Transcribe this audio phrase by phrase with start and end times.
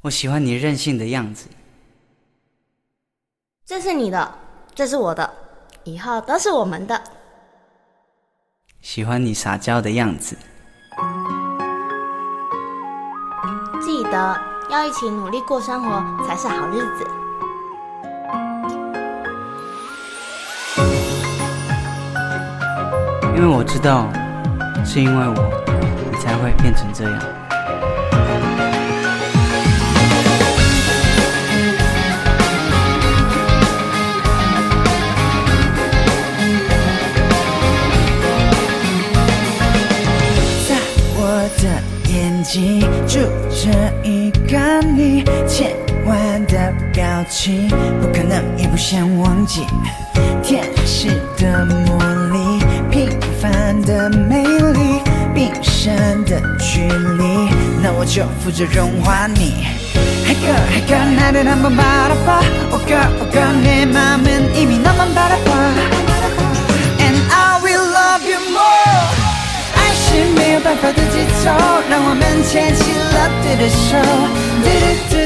[0.00, 1.48] 我喜欢你任性的样子。
[3.66, 4.38] 这是你的，
[4.72, 5.28] 这是我的，
[5.82, 7.02] 以后都是我们的。
[8.80, 10.38] 喜欢你撒娇的样子。
[13.80, 14.40] 记得
[14.70, 17.04] 要一起努力过生活，才是好日子。
[23.34, 24.08] 因为我知道，
[24.84, 25.34] 是因为我，
[26.12, 27.37] 你才会变成这样。
[41.56, 43.18] 的眼睛住
[43.50, 43.70] 着
[44.02, 45.72] 一个你，千
[46.06, 47.68] 万的表情，
[48.00, 49.66] 不可能也不想忘记，
[50.42, 51.08] 天使
[51.38, 51.98] 的魔
[52.32, 52.64] 力。
[52.90, 53.08] 平
[53.40, 55.00] 凡的美丽，
[55.34, 56.80] 冰山的距
[57.16, 57.48] 离，
[57.82, 59.66] 那我就负责融化你。
[60.26, 65.77] 嘿哥嘿哥，那的那么巴拉巴，我哥我哥，你妈们一米那么巴拉巴。
[73.48, 74.02] did it show?
[74.62, 75.17] Did it do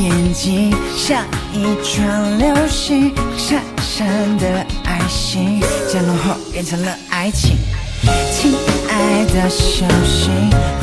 [0.00, 5.60] 眼睛，像一串流星，闪闪的爱心，
[5.92, 7.58] 降落后变成了爱情。
[8.32, 8.54] 亲
[8.88, 10.32] 爱的小心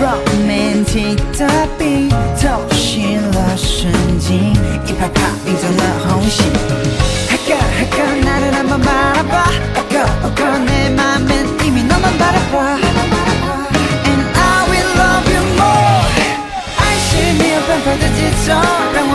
[0.00, 2.08] ，romantic 的冰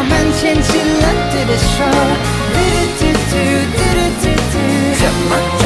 [0.09, 2.13] mentioned she loved the ashore.
[2.55, 2.65] Do
[2.99, 3.43] do do
[3.77, 4.65] do do do do.
[4.99, 5.58] Come on.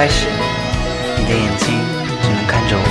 [0.00, 0.28] 开始，
[1.18, 1.78] 你的眼睛
[2.22, 2.82] 只能看着我。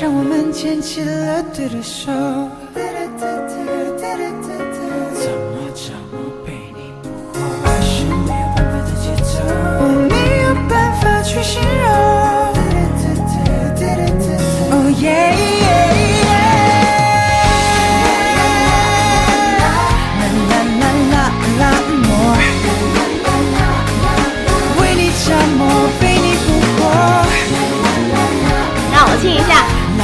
[0.00, 2.10] 让我们牵起了对的手。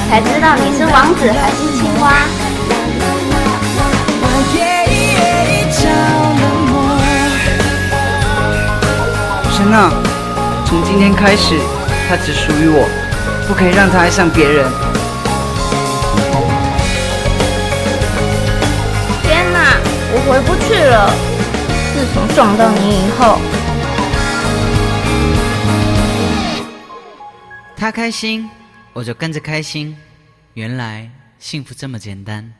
[0.08, 2.24] 才知道你是王子还是青蛙。
[4.22, 4.40] Oh。
[9.52, 9.90] 珊娜，
[10.64, 11.60] 从今天开始，
[12.08, 12.88] 他只属于我，
[13.46, 14.66] 不可以让他爱上别人。
[19.22, 19.76] 天哪，
[20.14, 21.12] 我回不去了。
[21.92, 23.38] 自从撞到你以后，
[27.76, 28.48] 他开心，
[28.92, 29.96] 我就跟着开心。
[30.54, 32.52] 原来幸福这么简单。